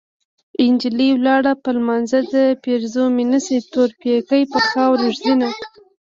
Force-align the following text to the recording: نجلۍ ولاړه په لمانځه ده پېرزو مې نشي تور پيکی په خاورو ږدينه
نجلۍ 0.73 1.09
ولاړه 1.13 1.53
په 1.63 1.69
لمانځه 1.77 2.19
ده 2.31 2.43
پېرزو 2.63 3.03
مې 3.15 3.25
نشي 3.31 3.57
تور 3.71 3.89
پيکی 4.01 4.41
په 4.51 4.59
خاورو 4.69 5.05
ږدينه 5.15 5.49